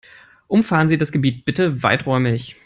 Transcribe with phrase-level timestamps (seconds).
[0.47, 2.55] Umfahren Sie das Gebiet bitte weiträumig.